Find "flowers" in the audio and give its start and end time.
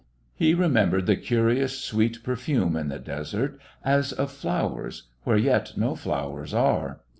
4.31-5.03, 5.93-6.55